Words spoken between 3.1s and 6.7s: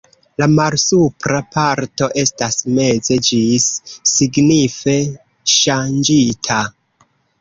ĝis signife ŝanĝita.